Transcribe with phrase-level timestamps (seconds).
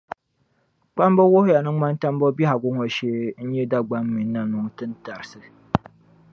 [0.93, 5.41] Kpamba wuhiya ni Ŋmantambo bɛhigu ŋɔ shee n-nyɛ Dagbɔŋ mini Nanuŋ tintarisi.